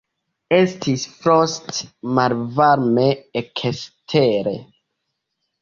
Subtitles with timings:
[0.59, 1.85] Estis froste
[2.19, 3.05] malvarme
[3.45, 4.55] ekstere.